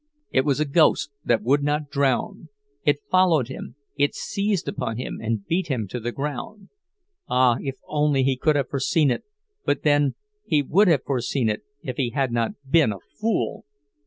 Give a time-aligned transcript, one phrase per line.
[0.31, 2.49] It was a ghost that would not drown;
[2.83, 6.69] it followed him, it seized upon him and beat him to the ground.
[7.29, 11.97] Ah, if only he could have foreseen it—but then, he would have foreseen it, if
[11.97, 13.63] he had not been a fool!